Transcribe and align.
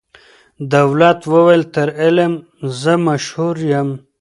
دولت 0.73 1.19
وویل 1.33 1.63
تر 1.75 1.87
علم 2.03 2.33
زه 2.79 2.93
مشهور 3.07 3.55
یم 3.71 3.89